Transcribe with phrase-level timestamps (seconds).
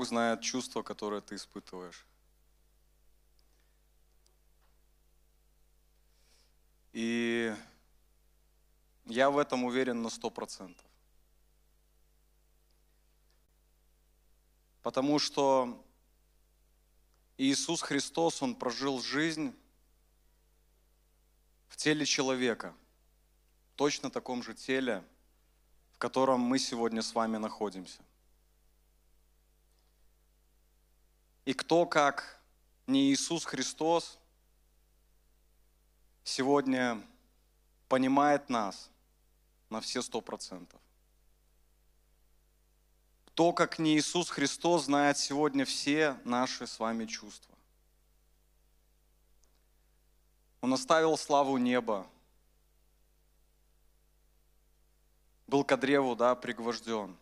[0.00, 2.06] Бог знает чувства, которые ты испытываешь.
[6.94, 7.54] И
[9.04, 10.86] я в этом уверен на сто процентов.
[14.80, 15.84] Потому что
[17.36, 19.54] Иисус Христос, Он прожил жизнь
[21.68, 22.74] в теле человека,
[23.66, 25.04] в точно таком же теле,
[25.92, 28.00] в котором мы сегодня с вами находимся.
[31.50, 32.40] И кто, как
[32.86, 34.20] не Иисус Христос,
[36.22, 37.04] сегодня
[37.88, 38.88] понимает нас
[39.68, 40.80] на все сто процентов.
[43.24, 47.56] Кто, как не Иисус Христос, знает сегодня все наши с вами чувства.
[50.60, 52.06] Он оставил славу неба,
[55.48, 57.16] был к древу, да, пригвожден.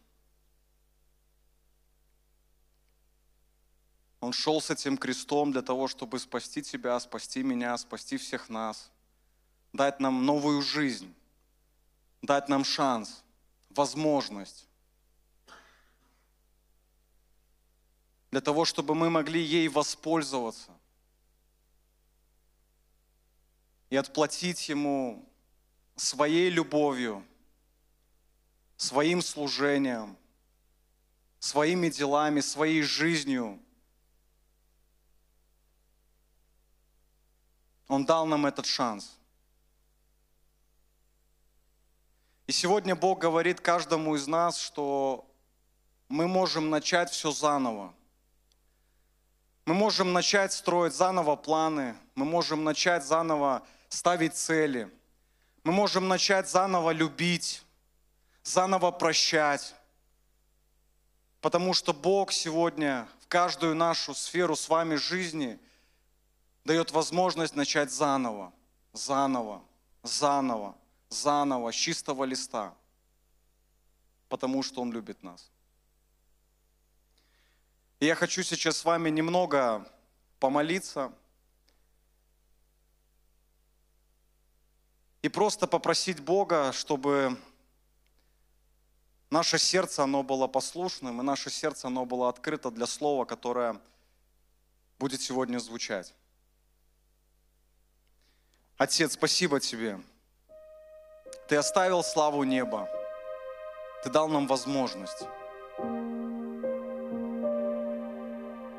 [4.20, 8.90] Он шел с этим крестом для того, чтобы спасти тебя, спасти меня, спасти всех нас,
[9.72, 11.14] дать нам новую жизнь,
[12.22, 13.22] дать нам шанс,
[13.70, 14.66] возможность.
[18.30, 20.72] Для того, чтобы мы могли ей воспользоваться.
[23.88, 25.26] И отплатить Ему
[25.96, 27.24] своей любовью,
[28.76, 30.16] своим служением,
[31.38, 33.58] своими делами, своей жизнью.
[37.88, 39.18] Он дал нам этот шанс.
[42.46, 45.26] И сегодня Бог говорит каждому из нас, что
[46.08, 47.92] мы можем начать все заново.
[49.66, 54.90] Мы можем начать строить заново планы, мы можем начать заново ставить цели,
[55.62, 57.62] мы можем начать заново любить,
[58.42, 59.74] заново прощать,
[61.42, 65.58] потому что Бог сегодня в каждую нашу сферу с вами жизни
[66.68, 68.52] дает возможность начать заново,
[68.92, 69.64] заново,
[70.02, 70.76] заново,
[71.08, 72.74] заново, с чистого листа,
[74.28, 75.50] потому что Он любит нас.
[78.00, 79.90] И я хочу сейчас с вами немного
[80.38, 81.10] помолиться
[85.22, 87.38] и просто попросить Бога, чтобы
[89.30, 93.80] наше сердце, оно было послушным, и наше сердце, оно было открыто для слова, которое
[94.98, 96.14] будет сегодня звучать.
[98.78, 99.98] Отец, спасибо Тебе.
[101.48, 102.88] Ты оставил славу неба.
[104.04, 105.26] Ты дал нам возможность.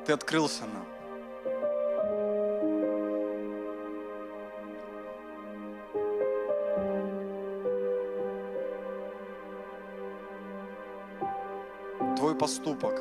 [0.06, 0.86] Ты открылся нам.
[12.16, 12.96] Твой поступок,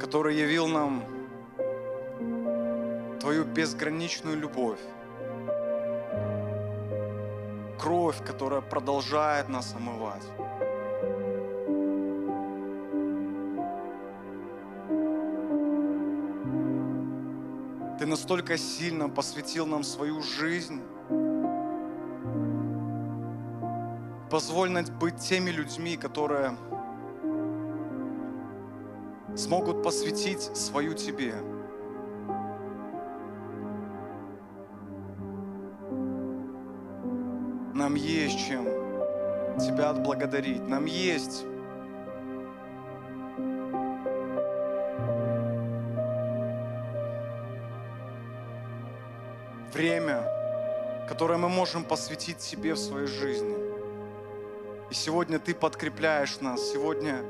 [0.00, 1.21] который явил нам
[3.22, 4.80] Твою безграничную любовь,
[7.78, 10.24] кровь, которая продолжает нас омывать.
[18.00, 20.82] Ты настолько сильно посвятил нам свою жизнь.
[24.30, 26.56] Позволь нам быть теми людьми, которые
[29.36, 31.36] смогут посвятить свою Тебе.
[38.46, 38.64] Чем
[39.58, 40.66] Тебя отблагодарить.
[40.66, 41.44] Нам есть
[49.72, 50.22] время,
[51.08, 53.56] которое мы можем посвятить себе в своей жизни.
[54.90, 57.22] И сегодня Ты подкрепляешь нас, сегодня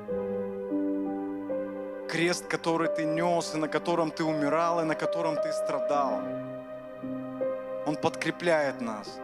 [2.09, 6.21] крест, который Ты нес, и на котором Ты умирал, и на котором Ты страдал,
[7.87, 9.19] Он подкрепляет нас.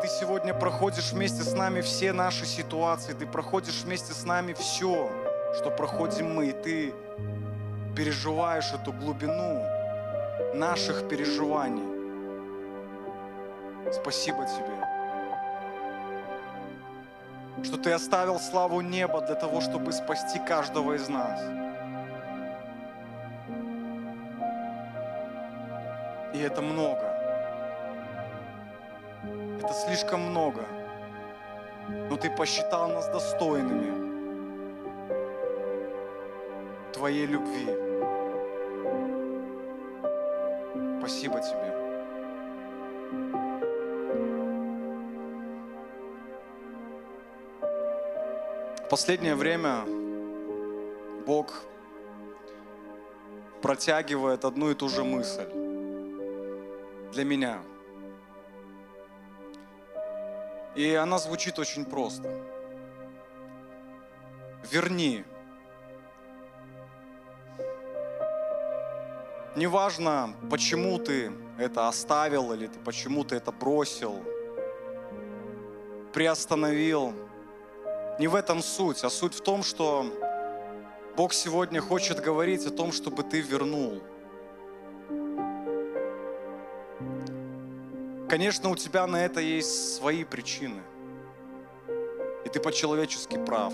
[0.00, 5.10] Ты сегодня проходишь вместе с нами все наши ситуации, Ты проходишь вместе с нами все,
[5.58, 6.94] что проходим мы, и Ты
[7.94, 9.62] переживаешь эту глубину,
[10.54, 11.84] наших переживаний.
[13.92, 14.86] Спасибо Тебе,
[17.62, 21.42] что Ты оставил славу неба для того, чтобы спасти каждого из нас.
[26.32, 27.09] И это много.
[29.60, 30.62] Это слишком много.
[32.08, 34.10] Но Ты посчитал нас достойными
[36.92, 37.66] Твоей любви.
[40.98, 41.80] Спасибо Тебе.
[48.90, 49.84] последнее время
[51.24, 51.62] Бог
[53.62, 55.46] протягивает одну и ту же мысль
[57.12, 57.62] для меня.
[60.74, 62.28] И она звучит очень просто.
[64.70, 65.24] Верни.
[69.56, 74.22] Неважно, почему ты это оставил или ты, почему ты это бросил,
[76.12, 77.12] приостановил.
[78.18, 80.06] Не в этом суть, а суть в том, что
[81.16, 84.00] Бог сегодня хочет говорить о том, чтобы ты вернул.
[88.30, 90.80] Конечно, у тебя на это есть свои причины.
[92.44, 93.72] И ты по-человечески прав.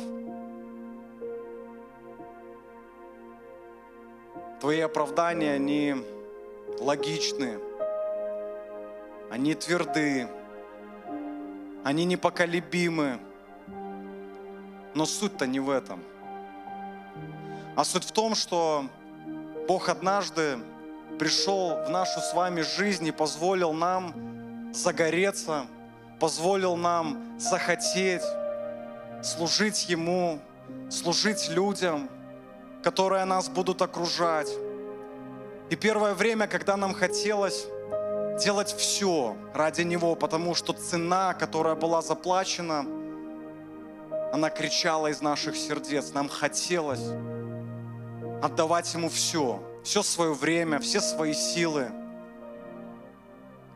[4.59, 5.97] Твои оправдания, они
[6.81, 7.59] логичны,
[9.31, 10.27] они тверды,
[11.85, 13.21] они непоколебимы.
[14.95, 16.03] Но суть-то не в этом.
[17.77, 18.87] А суть в том, что
[19.69, 20.57] Бог однажды
[21.19, 24.26] пришел в нашу с вами жизнь и позволил нам
[24.77, 25.67] загореться,
[26.21, 28.23] позволил нам захотеть
[29.23, 30.39] служить Ему,
[30.91, 32.09] служить людям,
[32.83, 34.51] которые нас будут окружать.
[35.71, 37.67] И первое время, когда нам хотелось
[38.43, 42.87] делать все ради Него, потому что цена, которая была заплачена,
[44.33, 46.13] она кричала из наших сердец.
[46.13, 47.05] Нам хотелось
[48.43, 51.91] отдавать Ему все, все свое время, все свои силы–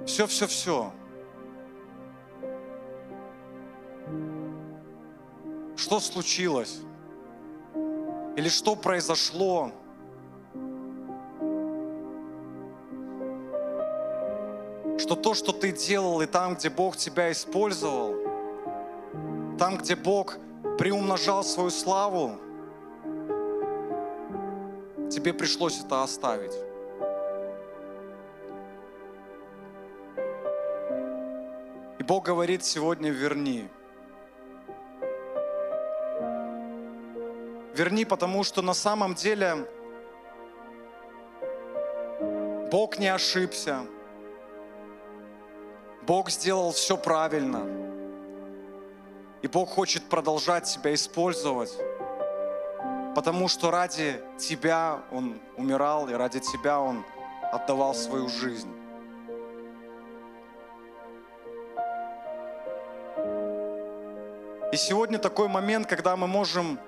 [0.07, 0.93] все-все-все.
[5.77, 6.81] Что случилось?
[8.37, 9.73] Или что произошло?
[14.99, 18.15] Что то, что ты делал, и там, где Бог тебя использовал,
[19.59, 20.39] там, где Бог
[20.79, 22.39] приумножал свою славу,
[25.11, 26.70] тебе пришлось это оставить.
[32.11, 33.69] Бог говорит сегодня верни.
[37.73, 39.65] Верни, потому что на самом деле
[42.73, 43.87] Бог не ошибся.
[46.03, 47.65] Бог сделал все правильно.
[49.43, 51.73] И Бог хочет продолжать себя использовать,
[53.15, 57.05] потому что ради тебя Он умирал, и ради тебя Он
[57.53, 58.80] отдавал свою жизнь.
[64.73, 66.79] И сегодня такой момент, когда мы можем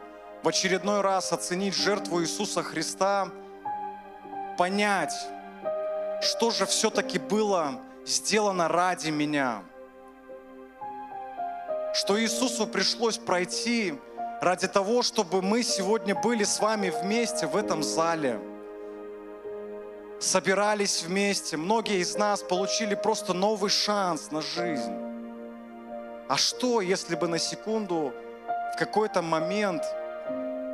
[0.45, 3.29] в очередной раз оценить жертву Иисуса Христа,
[4.57, 5.13] понять,
[6.21, 9.65] что же все-таки было сделано ради меня.
[11.93, 13.95] Что Иисусу пришлось пройти
[14.41, 18.39] ради того, чтобы мы сегодня были с вами вместе в этом зале.
[20.21, 21.57] Собирались вместе.
[21.57, 25.12] Многие из нас получили просто новый шанс на жизнь.
[26.29, 28.13] А что, если бы на секунду,
[28.75, 29.83] в какой-то момент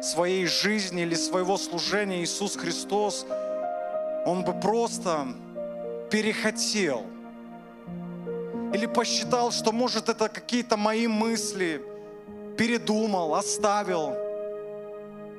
[0.03, 3.27] своей жизни или своего служения Иисус Христос,
[4.25, 5.27] Он бы просто
[6.11, 7.05] перехотел
[8.73, 11.83] или посчитал, что может это какие-то мои мысли,
[12.57, 14.15] передумал, оставил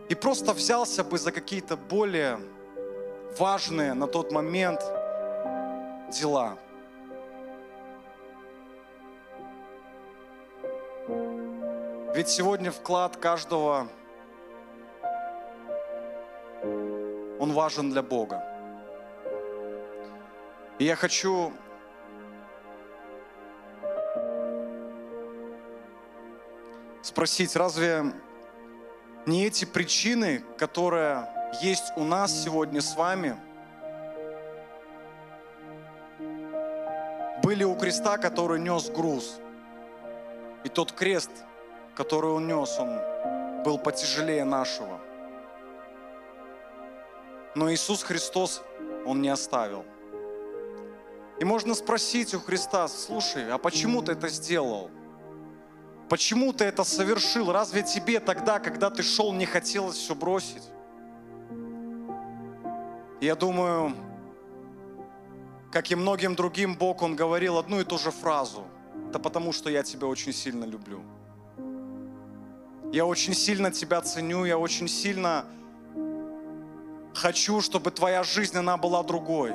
[0.10, 2.39] и просто взялся бы за какие-то более
[3.38, 4.81] важные на тот момент
[6.12, 6.57] дела–
[12.12, 13.88] Ведь сегодня вклад каждого,
[16.63, 18.44] он важен для Бога.
[20.80, 21.54] И я хочу
[27.04, 28.12] спросить, разве
[29.28, 33.38] не эти причины, которые есть у нас сегодня с вами,
[37.44, 39.39] были у креста, который нес груз.
[40.63, 41.30] И тот крест–
[42.00, 42.98] который он нес, он
[43.65, 45.01] был потяжелее нашего.
[47.56, 48.62] Но Иисус Христос
[49.06, 49.84] Он не оставил.
[51.41, 54.89] И можно спросить у Христа, слушай, а почему ты это сделал?
[56.08, 57.51] Почему ты это совершил?
[57.51, 60.63] Разве тебе тогда, когда ты шел, не хотелось все бросить?
[63.20, 63.94] Я думаю,
[65.70, 68.63] как и многим другим Бог, Он говорил одну и ту же фразу.
[69.10, 71.03] Это потому, что я тебя очень сильно люблю.
[72.91, 75.46] Я очень сильно тебя ценю, я очень сильно
[77.13, 79.53] хочу, чтобы твоя жизнь, она была другой.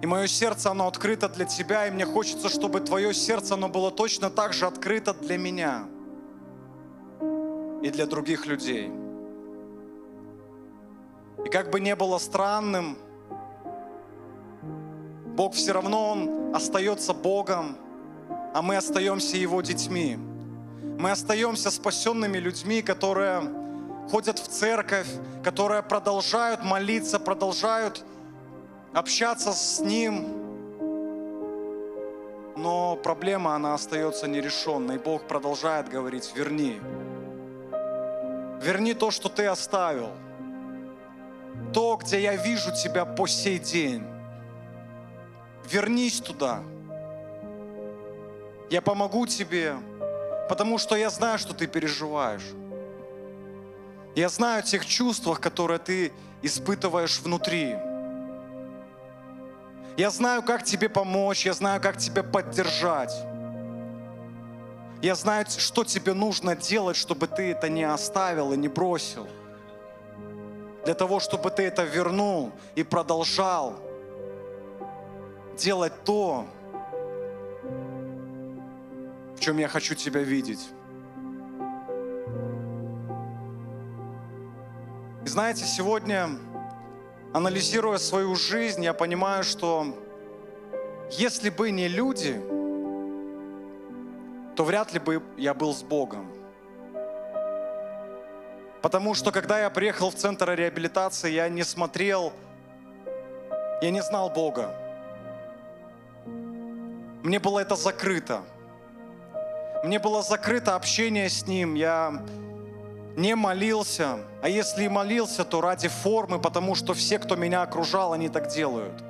[0.00, 3.90] И мое сердце, оно открыто для Тебя, и мне хочется, чтобы Твое сердце, оно было
[3.90, 5.84] точно так же открыто для меня
[7.82, 8.90] и для других людей.
[11.44, 12.96] И как бы не было странным,
[15.36, 17.76] Бог все равно, Он остается Богом,
[18.52, 20.16] а мы остаемся Его детьми.
[20.98, 23.42] Мы остаемся спасенными людьми, которые
[24.10, 25.08] ходят в церковь,
[25.42, 28.04] которые продолжают молиться, продолжают
[28.92, 30.42] общаться с Ним.
[32.56, 34.98] Но проблема, она остается нерешенной.
[34.98, 36.80] Бог продолжает говорить, верни.
[38.62, 40.10] Верни то, что ты оставил.
[41.72, 44.04] То, где я вижу тебя по сей день.
[45.70, 46.62] Вернись туда.
[48.72, 49.76] Я помогу тебе,
[50.48, 52.54] потому что я знаю, что ты переживаешь.
[54.14, 56.10] Я знаю о тех чувствах, которые ты
[56.40, 57.76] испытываешь внутри.
[59.98, 63.12] Я знаю, как тебе помочь, я знаю, как тебя поддержать.
[65.02, 69.28] Я знаю, что тебе нужно делать, чтобы ты это не оставил и не бросил.
[70.86, 73.74] Для того, чтобы ты это вернул и продолжал
[75.58, 76.46] делать то,
[79.42, 80.70] чем я хочу тебя видеть.
[85.24, 86.30] И знаете, сегодня,
[87.32, 89.98] анализируя свою жизнь, я понимаю, что
[91.10, 92.40] если бы не люди,
[94.54, 96.32] то вряд ли бы я был с Богом.
[98.80, 102.32] Потому что когда я приехал в центр реабилитации, я не смотрел,
[103.80, 104.76] я не знал Бога.
[107.22, 108.42] Мне было это закрыто.
[109.82, 111.74] Мне было закрыто общение с Ним.
[111.74, 112.22] Я
[113.16, 114.20] не молился.
[114.40, 118.48] А если и молился, то ради формы, потому что все, кто меня окружал, они так
[118.48, 119.02] делают.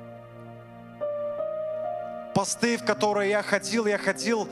[2.35, 4.49] Посты, в которые я ходил, я ходил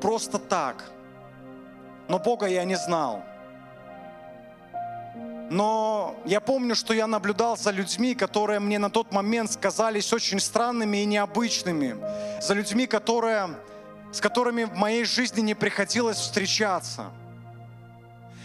[0.00, 0.84] просто так.
[2.08, 3.22] Но Бога я не знал.
[5.50, 10.40] Но я помню, что я наблюдал за людьми, которые мне на тот момент сказались очень
[10.40, 11.96] странными и необычными.
[12.40, 13.50] За людьми, которые,
[14.14, 17.10] с которыми в моей жизни не приходилось встречаться.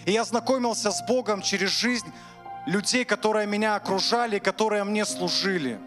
[0.05, 2.11] И я знакомился с Богом через жизнь
[2.65, 5.79] людей, которые меня окружали, которые мне служили.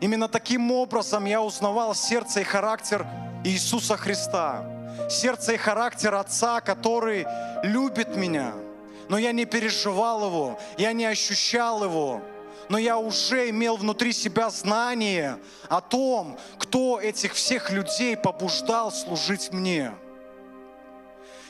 [0.00, 3.06] Именно таким образом я узнавал сердце и характер
[3.44, 4.64] Иисуса Христа.
[5.10, 7.26] Сердце и характер Отца, который
[7.62, 8.52] любит меня–
[9.08, 12.20] но я не переживал его, я не ощущал его,
[12.68, 19.52] но я уже имел внутри себя знание о том, кто этих всех людей побуждал служить
[19.52, 19.92] мне.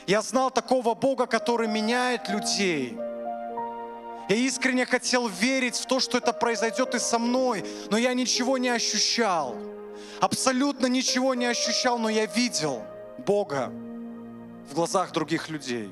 [0.07, 2.97] Я знал такого Бога, который меняет людей.
[4.29, 8.57] Я искренне хотел верить в то, что это произойдет и со мной, но я ничего
[8.57, 9.55] не ощущал.
[10.21, 12.83] Абсолютно ничего не ощущал, но я видел
[13.25, 13.71] Бога
[14.69, 15.91] в глазах других людей.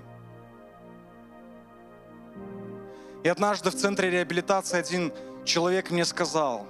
[3.24, 6.68] И однажды в центре реабилитации один человек мне сказал,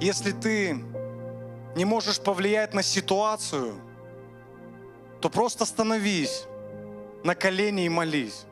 [0.00, 0.78] если ты
[1.76, 3.74] не можешь повлиять на ситуацию,
[5.20, 6.44] то просто становись
[7.24, 8.44] на колени и молись.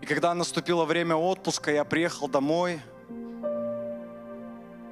[0.00, 2.80] И когда наступило время отпуска, я приехал домой–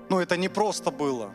[0.08, 1.32] ну, это не просто было.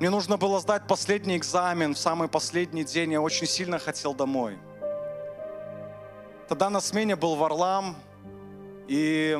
[0.00, 3.12] Мне нужно было сдать последний экзамен в самый последний день.
[3.12, 4.58] Я очень сильно хотел домой.
[6.48, 7.96] Тогда на смене был Варлам,
[8.88, 9.38] и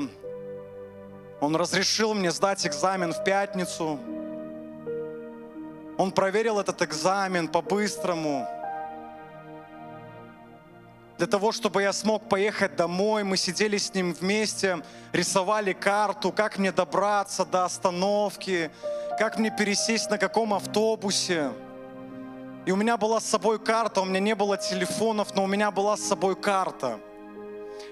[1.40, 3.98] он разрешил мне сдать экзамен в пятницу.
[5.98, 8.46] Он проверил этот экзамен по-быстрому
[11.22, 13.22] для того, чтобы я смог поехать домой.
[13.22, 18.72] Мы сидели с ним вместе, рисовали карту, как мне добраться до остановки,
[19.20, 21.52] как мне пересесть на каком автобусе.
[22.66, 25.70] И у меня была с собой карта, у меня не было телефонов, но у меня
[25.70, 26.98] была с собой карта.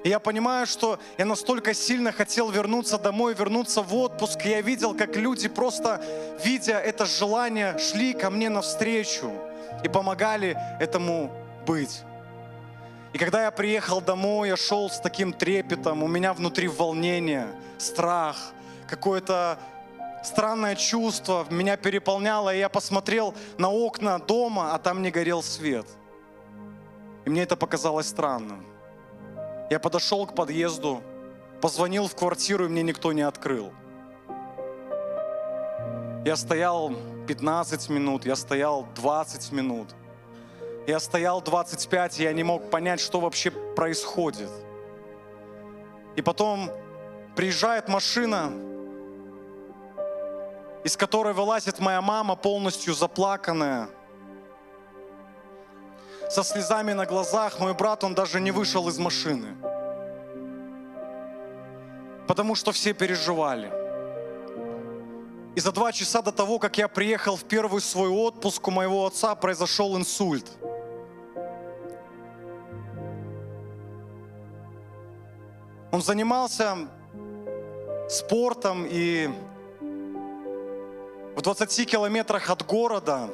[0.02, 4.44] И я понимаю, что я настолько сильно хотел вернуться домой, вернуться в отпуск.
[4.44, 6.02] И я видел, как люди просто,
[6.42, 9.30] видя это желание, шли ко мне навстречу
[9.84, 11.30] и помогали этому
[11.64, 12.02] быть.
[13.12, 17.48] И когда я приехал домой, я шел с таким трепетом, у меня внутри волнение,
[17.78, 18.52] страх,
[18.88, 19.58] какое-то
[20.22, 25.86] странное чувство меня переполняло, и я посмотрел на окна дома, а там не горел свет.
[27.24, 28.64] И мне это показалось странным.
[29.70, 31.02] Я подошел к подъезду,
[31.60, 33.72] позвонил в квартиру, и мне никто не открыл.
[36.24, 36.92] Я стоял
[37.26, 39.94] 15 минут, я стоял 20 минут.
[40.90, 44.50] Я стоял 25, и я не мог понять, что вообще происходит.
[46.16, 46.68] И потом
[47.36, 48.50] приезжает машина,
[50.82, 53.88] из которой вылазит моя мама, полностью заплаканная,
[56.28, 57.60] со слезами на глазах.
[57.60, 59.54] Мой брат, он даже не вышел из машины,
[62.26, 63.70] потому что все переживали.
[65.54, 69.06] И за два часа до того, как я приехал в первый свой отпуск, у моего
[69.06, 70.50] отца произошел инсульт.
[76.00, 76.88] Он занимался
[78.08, 79.28] спортом и
[81.36, 83.28] в 20 километрах от города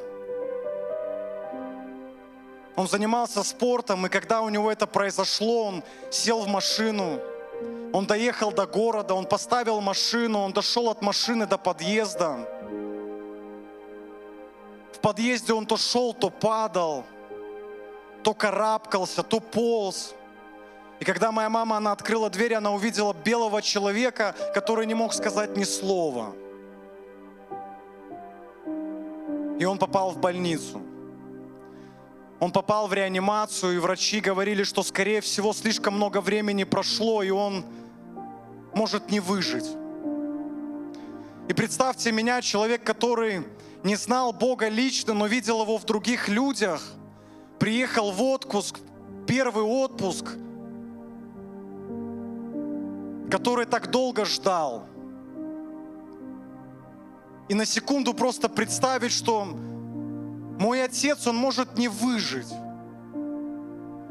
[2.75, 7.21] он занимался спортом, и когда у него это произошло, он сел в машину,
[7.93, 12.49] он доехал до города, он поставил машину, он дошел от машины до подъезда.
[14.91, 17.05] В подъезде он то шел, то падал,
[18.23, 20.16] то карабкался, то полз.
[20.99, 25.55] И когда моя мама, она открыла дверь, она увидела белого человека, который не мог сказать
[25.55, 26.33] ни слова.
[29.59, 30.81] И он попал в больницу.
[32.39, 37.31] Он попал в реанимацию, и врачи говорили, что, скорее всего, слишком много времени прошло, и
[37.31, 37.65] он
[38.75, 39.65] может не выжить.
[41.47, 43.43] И представьте меня, человек, который
[43.83, 46.83] не знал Бога лично, но видел Его в других людях,
[47.57, 48.79] приехал в отпуск,
[49.25, 50.25] первый отпуск,
[53.29, 54.85] который так долго ждал.
[57.49, 62.51] И на секунду просто представить, что мой отец, он может не выжить.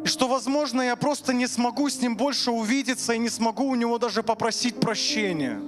[0.04, 3.74] И что, возможно, я просто не смогу с ним больше увидеться и не смогу у
[3.74, 5.60] него даже попросить прощения.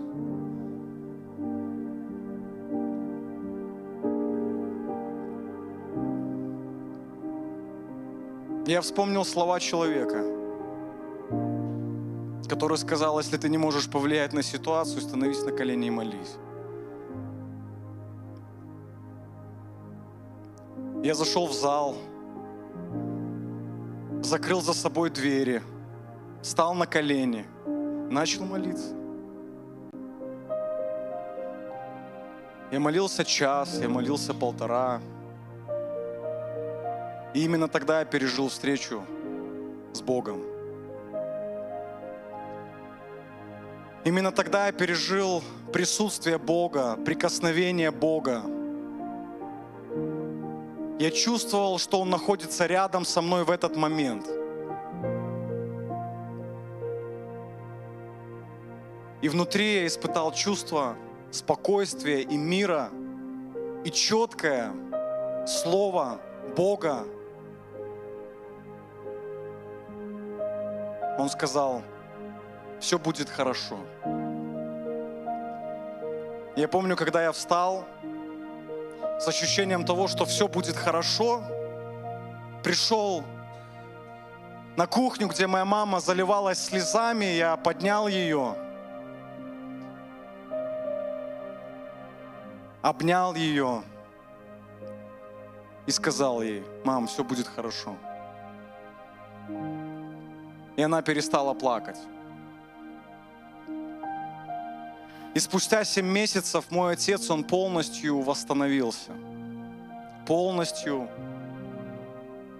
[8.66, 10.37] Я вспомнил слова человека,
[12.48, 16.36] который сказал, если ты не можешь повлиять на ситуацию, становись на колени и молись.
[21.04, 21.94] Я зашел в зал,
[24.22, 25.62] закрыл за собой двери,
[26.42, 27.46] встал на колени,
[28.10, 28.94] начал молиться.
[32.72, 35.00] Я молился час, я молился полтора.
[37.34, 39.04] И именно тогда я пережил встречу
[39.92, 40.57] с Богом.
[44.04, 48.42] Именно тогда я пережил присутствие Бога, прикосновение Бога.
[50.98, 54.26] Я чувствовал, что Он находится рядом со мной в этот момент.
[59.20, 60.96] И внутри я испытал чувство
[61.30, 62.90] спокойствия и мира,
[63.84, 64.72] и четкое
[65.46, 66.20] слово
[66.56, 67.04] Бога.
[71.18, 71.82] Он сказал,
[72.80, 73.78] все будет хорошо.
[76.56, 77.84] Я помню, когда я встал,
[79.20, 81.42] с ощущением того, что все будет хорошо,
[82.62, 83.24] пришел
[84.76, 88.54] на кухню, где моя мама заливалась слезами, я поднял ее,
[92.82, 93.82] обнял ее
[95.86, 97.96] и сказал ей, мам, все будет хорошо.
[100.76, 101.98] И она перестала плакать.
[105.38, 109.12] И спустя 7 месяцев мой отец, он полностью восстановился.
[110.26, 111.08] Полностью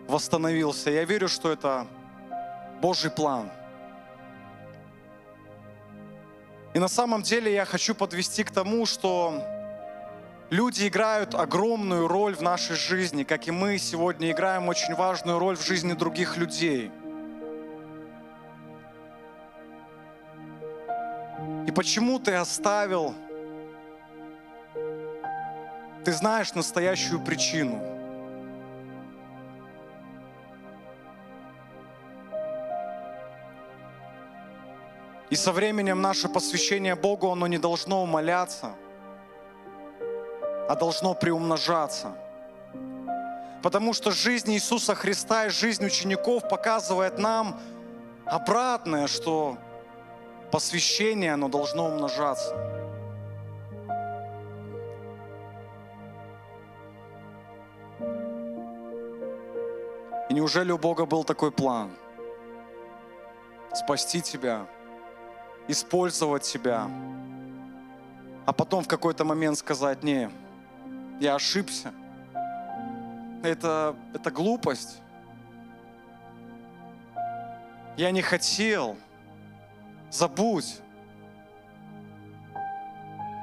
[0.06, 0.88] восстановился.
[0.88, 1.88] Я верю, что это
[2.80, 3.50] Божий план.
[6.72, 9.42] И на самом деле я хочу подвести к тому, что
[10.48, 15.56] люди играют огромную роль в нашей жизни, как и мы сегодня играем очень важную роль
[15.56, 16.92] в жизни других людей–
[21.68, 23.14] И почему ты оставил?
[26.02, 27.78] Ты знаешь настоящую причину.
[35.28, 38.72] И со временем наше посвящение Богу, оно не должно умоляться,
[40.70, 42.16] а должно приумножаться.
[43.62, 47.60] Потому что жизнь Иисуса Христа и жизнь учеников показывает нам
[48.24, 49.58] обратное, что
[50.50, 52.54] посвящение, оно должно умножаться.
[60.28, 61.90] И неужели у Бога был такой план?
[63.72, 64.66] Спасти тебя,
[65.68, 66.88] использовать тебя,
[68.46, 70.30] а потом в какой-то момент сказать, не,
[71.20, 71.92] я ошибся.
[73.42, 74.98] Это, это глупость.
[77.96, 78.96] Я не хотел.
[80.10, 80.80] Забудь.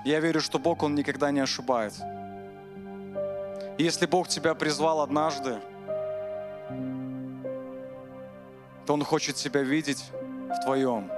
[0.04, 2.06] Я верю, что Бог, Он никогда не ошибается.
[3.78, 5.60] И если Бог тебя призвал однажды,
[8.86, 11.12] то Он хочет тебя видеть в твоем.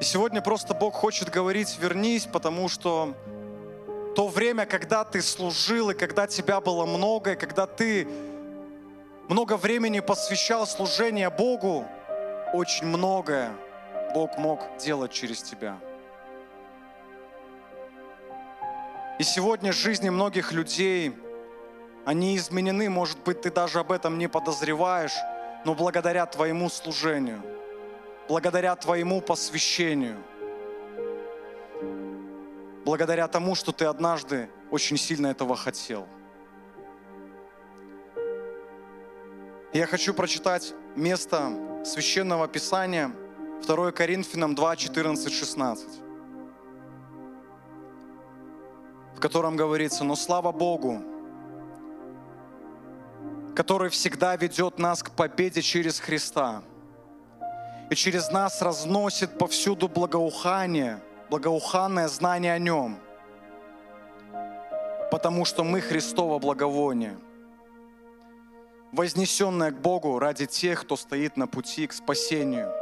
[0.00, 3.14] И сегодня просто Бог хочет говорить, вернись, потому что
[4.14, 8.08] то время, когда ты служил, и когда тебя было много, и когда ты
[9.28, 11.86] много времени посвящал служению Богу,
[12.52, 13.50] очень многое
[14.14, 15.78] Бог мог делать через тебя.
[19.18, 21.16] И сегодня жизни многих людей,
[22.04, 25.14] они изменены, может быть, ты даже об этом не подозреваешь,
[25.64, 27.42] но благодаря твоему служению,
[28.28, 30.22] благодаря твоему посвящению,
[32.84, 36.06] благодаря тому, что ты однажды очень сильно этого хотел.
[39.76, 41.52] Я хочу прочитать место
[41.84, 43.12] Священного Писания,
[43.66, 45.88] 2 Коринфянам 2, 14, 16.
[49.14, 51.02] в котором говорится, но слава Богу,
[53.54, 56.62] который всегда ведет нас к победе через Христа
[57.90, 62.98] и через нас разносит повсюду благоухание, благоуханное знание о Нем,
[65.10, 67.18] потому что мы Христово благовоние,
[68.92, 72.72] вознесенное к Богу ради тех, кто стоит на пути к спасению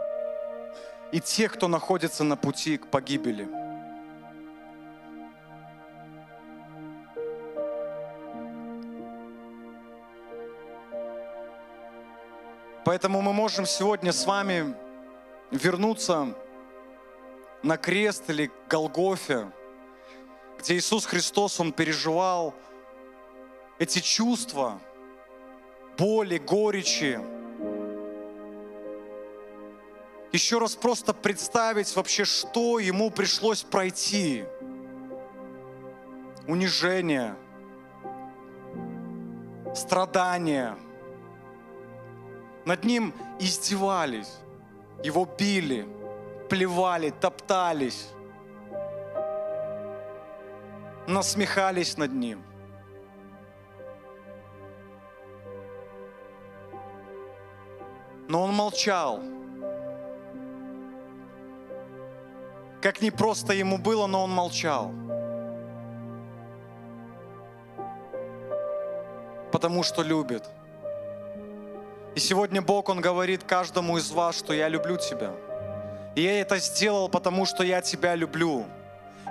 [1.13, 3.49] и тех, кто находится на пути к погибели.
[12.85, 14.75] Поэтому мы можем сегодня с вами
[15.51, 16.35] вернуться
[17.63, 19.51] на крест или к Голгофе,
[20.59, 22.55] где Иисус Христос, Он переживал
[23.79, 24.81] эти чувства,
[25.99, 27.21] боли, горечи.
[30.33, 34.45] Еще раз просто представить вообще, что Ему пришлось пройти.
[36.47, 37.37] Унижение,
[39.75, 40.77] страдания–
[42.65, 44.39] над ним издевались,
[45.03, 45.87] его били,
[46.49, 48.09] плевали, топтались,
[51.07, 52.43] насмехались над ним.
[58.29, 59.21] Но он молчал.
[62.81, 64.93] Как не просто ему было, но он молчал.
[69.53, 70.45] Потому что любит.
[72.15, 75.33] И сегодня Бог, Он говорит каждому из вас, что я люблю тебя.
[76.15, 78.67] И я это сделал, потому что я тебя люблю.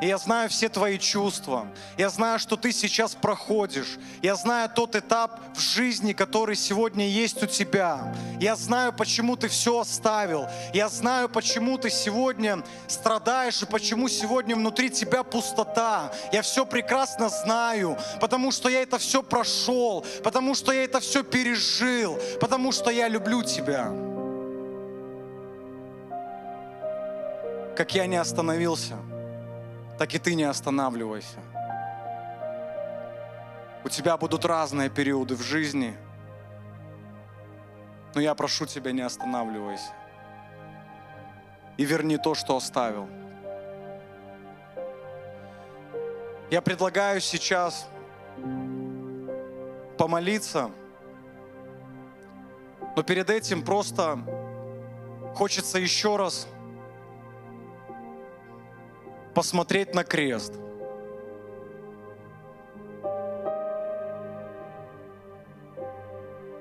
[0.01, 1.67] И я знаю все твои чувства.
[1.97, 3.97] Я знаю, что ты сейчас проходишь.
[4.21, 8.13] Я знаю тот этап в жизни, который сегодня есть у тебя.
[8.39, 10.47] Я знаю, почему ты все оставил.
[10.73, 16.12] Я знаю, почему ты сегодня страдаешь и почему сегодня внутри тебя пустота.
[16.32, 21.23] Я все прекрасно знаю, потому что я это все прошел, потому что я это все
[21.23, 23.91] пережил, потому что я люблю тебя.
[27.75, 28.97] Как я не остановился–
[30.03, 31.39] так и ты не останавливайся.
[33.85, 35.95] У тебя будут разные периоды в жизни,
[38.13, 39.93] но я прошу тебя, не останавливайся.
[41.77, 43.07] И верни то, что оставил.
[46.51, 47.87] Я предлагаю сейчас
[49.97, 50.69] помолиться,
[52.97, 54.19] но перед этим просто
[55.33, 56.45] хочется еще раз
[59.34, 60.54] посмотреть на крест.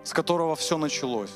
[0.04, 1.32] с которого все началось.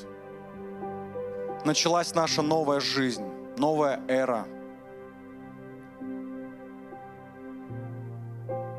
[1.65, 3.23] Началась наша новая жизнь,
[3.57, 4.45] новая эра.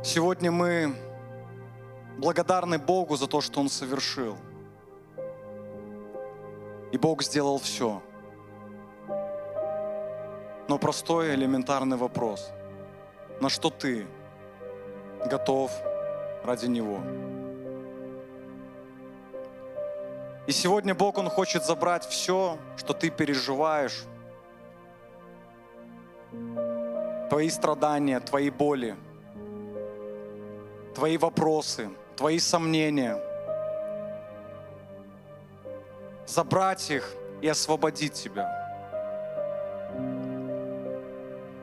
[0.04, 0.94] Сегодня мы
[2.18, 4.36] благодарны Богу за то, что Он совершил.
[6.92, 8.00] И Бог сделал все.
[10.68, 12.50] Но простой элементарный вопрос.
[13.40, 14.06] На что ты
[15.24, 15.72] готов
[16.44, 17.00] ради Него?
[20.46, 24.04] И сегодня Бог, Он хочет забрать все, что ты переживаешь,
[27.30, 28.94] твои страдания, твои боли,
[30.94, 33.16] твои вопросы, твои сомнения,
[36.26, 38.67] забрать их и освободить тебя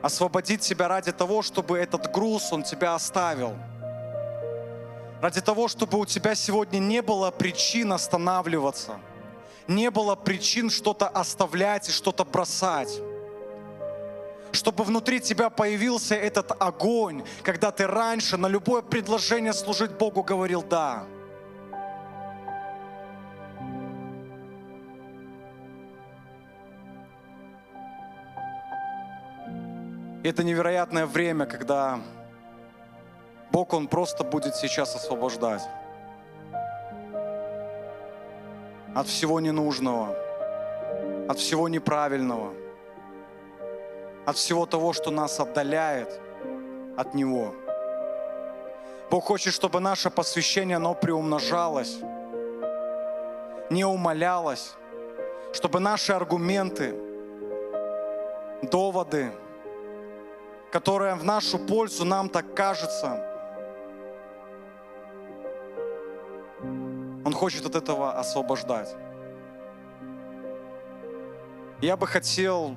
[0.06, 3.56] освободить себя ради того, чтобы этот груз, он тебя оставил.
[5.20, 9.00] ради того, чтобы у тебя сегодня не было причин останавливаться,
[9.66, 13.00] не было причин что-то оставлять и что-то бросать.
[14.52, 20.62] Чтобы внутри тебя появился этот огонь, когда ты раньше на любое предложение служить Богу говорил
[20.62, 21.06] «да».
[30.28, 32.00] Это невероятное время, когда
[33.52, 35.62] Бог, Он просто будет сейчас освобождать
[38.94, 40.16] от всего ненужного,
[41.28, 42.52] от всего неправильного,
[44.24, 46.20] от всего того, что нас отдаляет
[46.96, 47.54] от Него.
[49.10, 51.98] Бог хочет, чтобы наше посвящение, оно приумножалось,
[53.70, 54.74] не умалялось,
[55.52, 56.94] чтобы наши аргументы,
[58.62, 59.30] доводы,
[60.70, 63.22] которая в нашу пользу нам так кажется.
[67.24, 68.94] Он хочет от этого освобождать.
[71.80, 72.74] Я бы хотел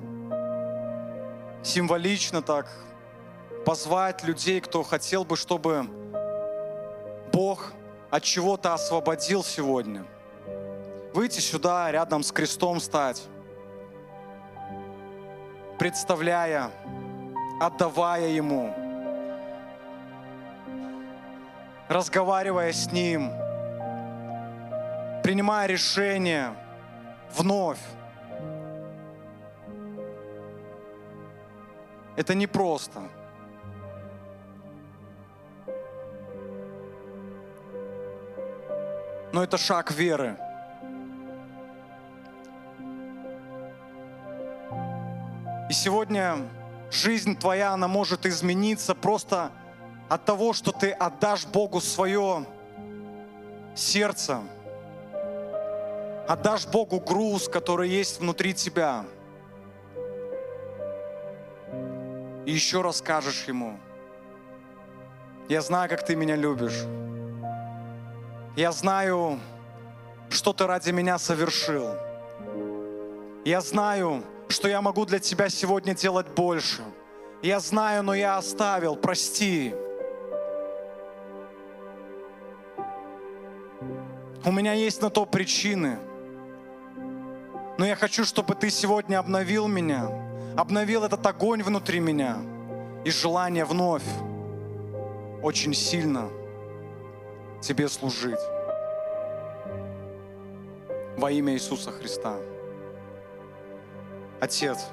[1.62, 2.68] символично так
[3.64, 5.86] позвать людей, кто хотел бы, чтобы
[7.32, 7.72] Бог
[8.10, 10.04] от чего-то освободил сегодня.
[11.14, 13.22] Выйти сюда, рядом с крестом стать,
[15.78, 16.70] представляя
[17.60, 18.74] отдавая Ему,
[21.88, 23.30] разговаривая с Ним,
[25.22, 26.54] принимая решение
[27.36, 27.78] вновь.
[32.16, 33.02] Это непросто.
[39.32, 40.36] Но это шаг веры.
[45.68, 46.36] И сегодня
[46.90, 49.50] жизнь твоя, она может измениться просто
[50.08, 52.44] от того, что ты отдашь Богу свое
[53.74, 54.40] сердце,
[56.26, 59.04] отдашь Богу груз, который есть внутри тебя.
[62.46, 63.78] И еще раз скажешь Ему,
[65.48, 66.84] я знаю, как ты меня любишь.
[68.56, 69.38] Я знаю,
[70.28, 71.96] что ты ради меня совершил.
[73.44, 76.82] Я знаю, что я могу для Тебя сегодня делать больше.
[77.42, 79.74] Я знаю, но я оставил, прости.
[84.44, 85.98] У меня есть на то причины.
[87.78, 90.08] Но я хочу, чтобы Ты сегодня обновил меня,
[90.56, 92.38] обновил этот огонь внутри меня
[93.04, 94.04] и желание вновь
[95.42, 96.28] очень сильно
[97.62, 98.40] Тебе служить.
[101.16, 102.36] Во имя Иисуса Христа.
[104.40, 104.88] Отец,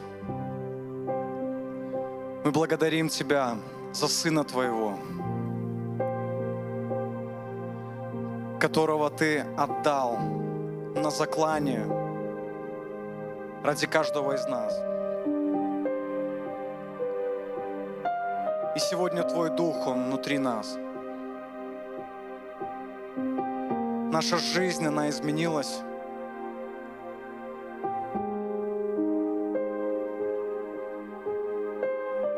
[2.43, 3.55] мы благодарим Тебя
[3.93, 4.99] за Сына Твоего,
[8.59, 10.17] которого Ты отдал
[10.95, 11.85] на заклание
[13.63, 14.73] ради каждого из нас.
[18.75, 20.77] И сегодня Твой Дух, Он внутри нас.
[24.11, 25.79] Наша жизнь, она изменилась.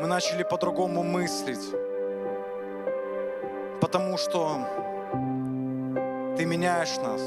[0.09, 1.73] Начали по-другому мыслить.
[3.79, 4.57] Потому что
[6.35, 7.21] Ты меняешь нас.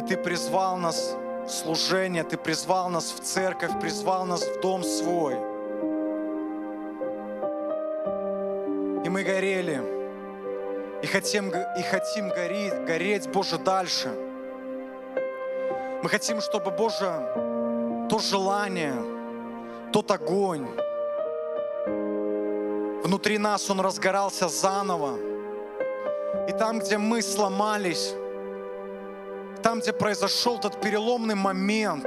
[0.00, 4.84] И Ты призвал нас в служение, Ты призвал нас в церковь, призвал нас в дом
[4.84, 5.34] свой.
[9.04, 9.80] И мы горели.
[11.02, 14.14] И хотим, и хотим гореть, гореть, Боже, дальше.
[16.02, 17.10] Мы хотим, чтобы, Боже,
[18.08, 19.11] то желание,
[19.92, 20.66] тот огонь.
[23.04, 25.18] Внутри нас он разгорался заново.
[26.48, 28.14] И там, где мы сломались,
[29.62, 32.06] там, где произошел тот переломный момент,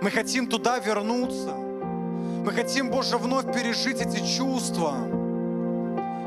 [0.00, 1.52] мы хотим туда вернуться.
[1.52, 4.94] Мы хотим, Боже, вновь пережить эти чувства,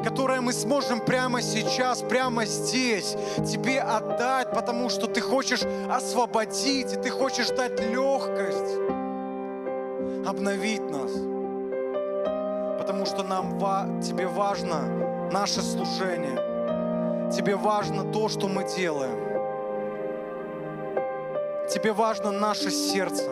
[0.03, 6.95] которые мы сможем прямо сейчас, прямо здесь Тебе отдать, потому что Ты хочешь освободить, и
[6.95, 8.96] Ты хочешь дать легкость
[10.37, 11.11] обновить нас.
[12.79, 13.59] Потому что нам,
[14.01, 17.31] тебе важно наше служение.
[17.31, 19.17] Тебе важно то, что мы делаем.
[21.69, 23.23] Тебе важно наше сердце.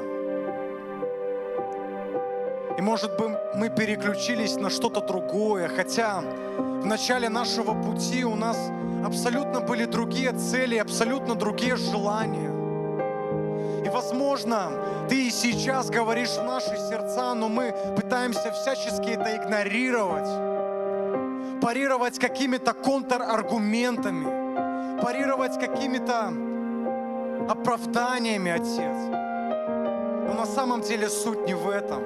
[2.77, 6.21] И может быть мы переключились на что-то другое, хотя
[6.57, 8.57] в начале нашего пути у нас
[9.05, 12.54] абсолютно были другие цели, абсолютно другие желания.
[13.85, 14.71] И, возможно,
[15.07, 20.27] ты и сейчас говоришь в наши сердца, но мы пытаемся всячески это игнорировать.
[21.61, 26.33] парировать какими-то контраргументами, парировать какими-то
[27.49, 28.97] оправданиями, Отец.
[30.27, 32.03] Но на самом деле суть не в этом,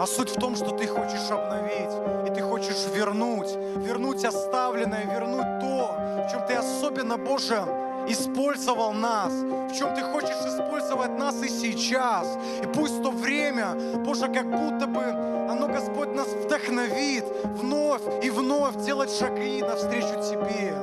[0.00, 5.60] а суть в том, что Ты хочешь обновить, и Ты хочешь вернуть, вернуть оставленное, вернуть
[5.60, 5.94] то,
[6.26, 7.64] в чем Ты особенно, Боже,
[8.08, 12.38] использовал нас, в чем Ты хочешь использовать нас и сейчас.
[12.62, 18.76] И пусть то время, Боже, как будто бы оно, Господь, нас вдохновит вновь и вновь
[18.84, 20.74] делать шаги навстречу Тебе.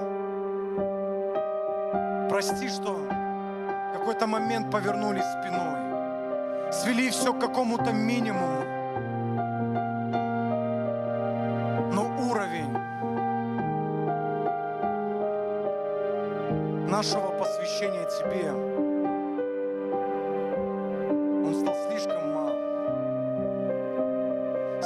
[2.29, 8.58] Прости, что в какой-то момент повернулись спиной, свели все к какому-то минимуму.
[16.99, 18.51] Нашего посвящения Тебе,
[21.45, 22.51] он стал слишком мал.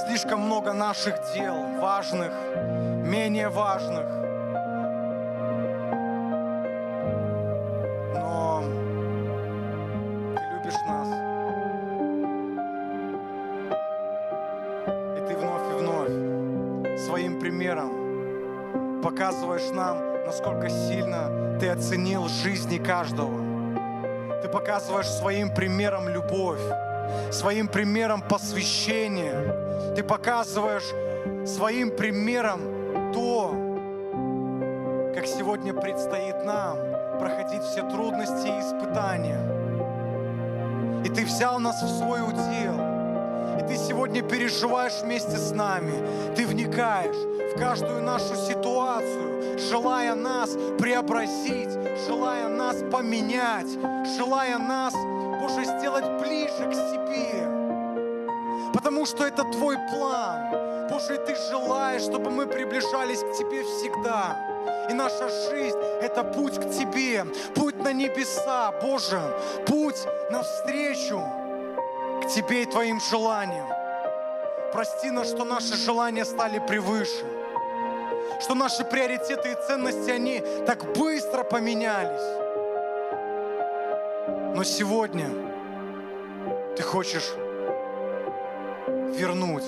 [0.06, 2.32] Слишком много наших дел, важных,
[3.04, 4.06] менее важных.
[22.84, 24.42] Каждого.
[24.42, 26.60] Ты показываешь своим примером любовь,
[27.32, 29.94] своим примером посвящение.
[29.96, 30.92] Ты показываешь
[31.48, 33.56] своим примером то,
[35.16, 36.78] как сегодня предстоит нам
[37.20, 39.40] проходить все трудности и испытания.
[41.06, 42.76] И Ты взял нас в свой удел.
[43.60, 45.94] И Ты сегодня переживаешь вместе с нами.
[46.36, 51.70] Ты вникаешь каждую нашу ситуацию, желая нас преобразить,
[52.08, 53.70] желая нас поменять,
[54.18, 57.48] желая нас, Боже, сделать ближе к Себе.
[58.74, 60.90] Потому что это Твой план.
[60.90, 64.38] Боже, Ты желаешь, чтобы мы приближались к Тебе всегда.
[64.90, 69.22] И наша жизнь– это путь к Тебе, путь на небеса, Боже,
[69.66, 71.22] путь навстречу
[72.24, 73.68] к Тебе и Твоим желаниям.
[74.74, 77.26] Прости нас, что наши желания стали превыше,
[78.42, 82.44] что наши приоритеты и ценности, они так быстро поменялись.
[84.56, 85.30] Но сегодня
[86.76, 87.34] Ты хочешь
[88.88, 89.64] вернуть,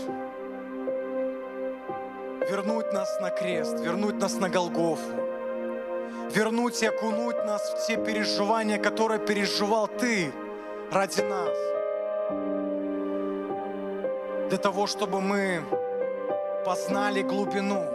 [2.50, 5.12] вернуть нас на крест, вернуть нас на Голгофу,
[6.32, 10.32] вернуть и окунуть нас в те переживания, которые переживал Ты
[10.92, 11.58] ради нас.
[14.50, 15.64] Для того, чтобы мы
[16.66, 17.95] познали глубину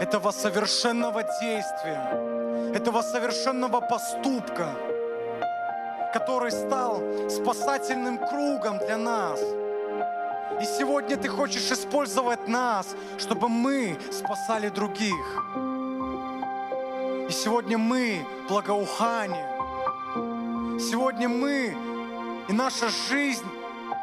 [0.00, 4.74] этого совершенного действия, этого совершенного поступка,
[6.12, 9.40] который стал спасательным кругом для нас.
[10.60, 12.86] И сегодня ты хочешь использовать нас,
[13.18, 15.44] чтобы мы спасали других.
[17.28, 19.46] И сегодня мы благоухание.
[20.80, 21.76] Сегодня мы
[22.48, 23.44] и наша жизнь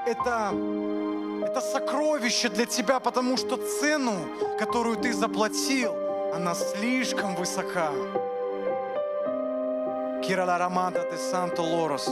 [0.05, 0.51] это,
[1.45, 4.13] это сокровище для тебя, потому что цену,
[4.58, 5.95] которую ты заплатил,
[6.34, 7.91] она слишком высока.
[10.21, 12.08] Kira la ramada de Santo Loros.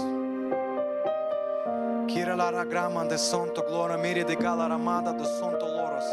[2.07, 6.05] Kira la ragrama de Santo Glora Мири de Gala Ramada de Santo Loros.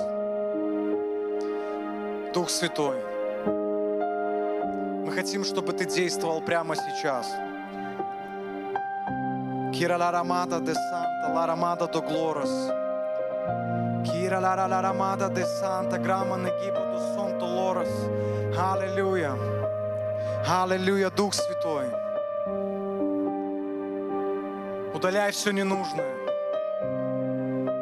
[2.33, 2.97] Дух Святой,
[5.05, 7.27] мы хотим, чтобы Ты действовал прямо сейчас.
[9.73, 12.80] Kira la ramada de Santa, la ramada do Gloros.
[14.31, 17.91] Kira la la ramada de Santa, grama negibo do Santo Loros.
[18.57, 19.37] Аллилуйя.
[20.47, 21.91] Аллилуйя, Дух Святой.
[24.95, 26.15] Удаляй все ненужное.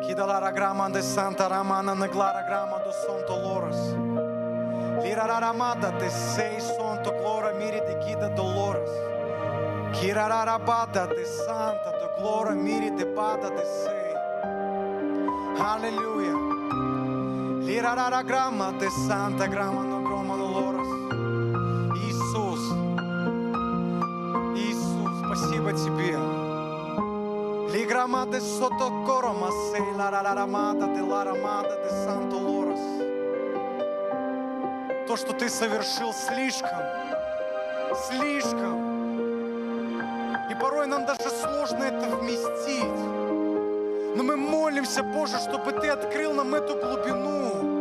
[0.07, 3.95] Кидалара грама де Санта Рамана Неглара грама до Санто Лорес.
[5.05, 8.91] Лирара рамада де сей Санто Глора мири де Кида Долорес.
[10.01, 13.99] Кирара бада де Санта до Глора мири де Бада де сей.
[15.61, 16.48] Аллилуйя.
[17.69, 20.89] Лирара грама де Санта грама но грома Долорес.
[22.03, 22.63] Иисус,
[24.57, 26.17] Иисус, спасибо Тебе.
[27.69, 32.39] Ligramate sotto coroma sei la рарамата de la ramada de Санто.
[35.07, 36.85] То, что ты совершил слишком,
[38.09, 38.77] слишком.
[40.51, 43.18] И порой нам даже сложно это вместить.
[44.17, 47.79] Но мы молимся, Боже, чтобы Ты открыл нам эту глубину.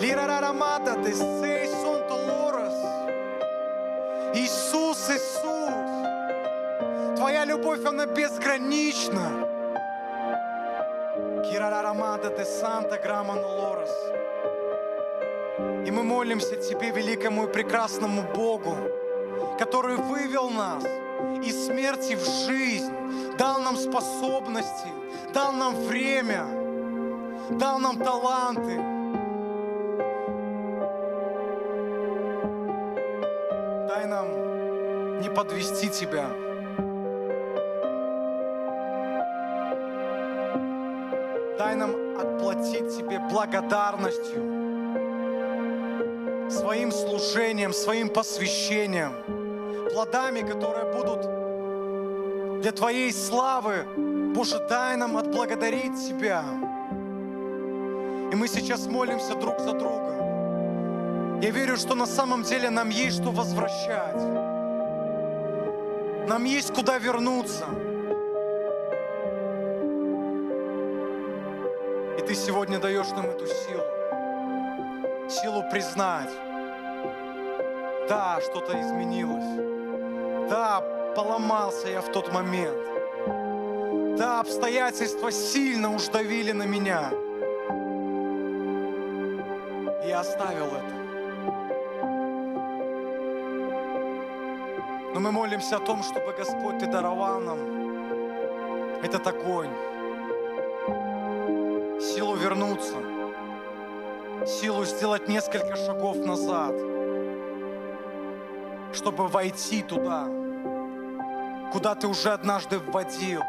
[0.00, 2.74] Лирарамада de sei Санто Лорес.
[4.34, 5.98] Иисус, Иисус.
[7.16, 9.48] Твоя любовь, она безгранична.
[11.50, 13.90] Кирарамада де Санта Граман Лорес.
[15.86, 18.76] И мы молимся Тебе, великому и прекрасному Богу,
[19.58, 20.84] который вывел нас
[21.42, 22.92] из смерти в жизнь,
[23.38, 24.88] дал нам способности,
[25.32, 26.44] дал нам время,
[27.50, 28.76] дал нам таланты.
[33.88, 36.30] Дай нам не подвести Тебя.
[41.58, 44.42] Дай нам отплатить Тебе благодарностью,
[46.50, 49.12] своим служением, своим посвящением,
[49.98, 53.84] плодами, которые будут для Твоей славы.
[54.32, 56.44] Боже, дай нам отблагодарить Тебя.
[58.32, 61.40] И мы сейчас молимся друг за друга.
[61.42, 64.22] Я верю, что на самом деле нам есть что возвращать.
[66.28, 67.66] Нам есть куда вернуться.
[72.18, 73.82] И Ты сегодня даешь нам эту силу.
[75.28, 76.30] Силу признать.
[78.08, 79.67] Да, что-то изменилось.
[80.48, 80.80] Да,
[81.14, 82.78] поломался я в тот момент.
[84.18, 87.10] Да, обстоятельства сильно уж давили на меня.
[90.06, 90.98] Я оставил это.
[95.12, 97.58] Но мы молимся о том, чтобы Господь Ты даровал нам
[99.02, 99.70] этот огонь,
[102.00, 102.96] силу вернуться,
[104.46, 106.74] силу сделать несколько шагов назад,
[108.92, 110.26] чтобы войти туда,
[111.72, 113.42] куда Ты уже однажды вводил,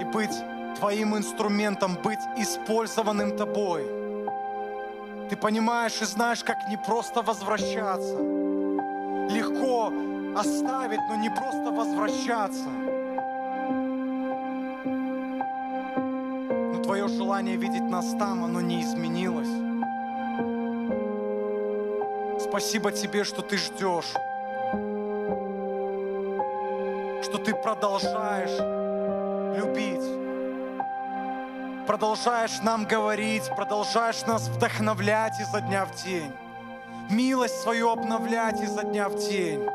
[0.00, 0.34] и быть
[0.78, 3.84] Твоим инструментом, быть использованным Тобой.
[5.30, 8.18] Ты понимаешь и знаешь, как не просто возвращаться.
[9.30, 9.92] Легко
[10.36, 12.68] оставить, но не просто возвращаться.
[16.72, 19.63] Но Твое желание видеть нас там, оно не изменилось.
[22.56, 24.12] Спасибо Тебе, что Ты ждешь,
[27.24, 28.56] что Ты продолжаешь
[29.58, 30.06] любить,
[31.84, 36.32] продолжаешь нам говорить, продолжаешь нас вдохновлять изо дня в день,
[37.10, 39.68] милость свою обновлять изо дня в день.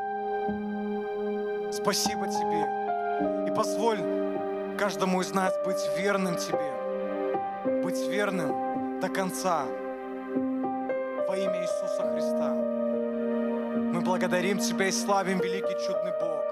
[1.74, 3.46] Спасибо Тебе.
[3.46, 4.00] И позволь
[4.78, 9.66] каждому из нас быть верным Тебе, быть верным до конца
[11.28, 12.69] во имя Иисуса Христа.
[13.92, 16.44] Мы благодарим Тебя и славим великий чудный Бог.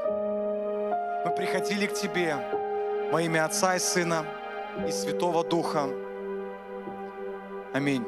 [1.24, 2.36] Мы приходили к Тебе
[3.12, 4.26] во имя Отца и Сына
[4.86, 5.88] и Святого Духа.
[7.72, 8.04] Аминь.